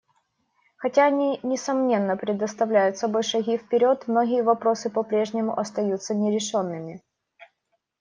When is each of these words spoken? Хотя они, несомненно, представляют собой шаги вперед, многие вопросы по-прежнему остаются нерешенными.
Хотя 0.77 1.05
они, 1.05 1.39
несомненно, 1.43 2.17
представляют 2.17 2.97
собой 2.97 3.21
шаги 3.21 3.59
вперед, 3.59 4.07
многие 4.07 4.41
вопросы 4.41 4.89
по-прежнему 4.89 5.55
остаются 5.59 6.15
нерешенными. 6.15 7.03